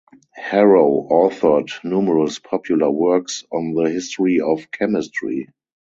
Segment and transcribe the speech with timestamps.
[0.33, 5.47] Harrow authored numerous popular works on the history of chemistry.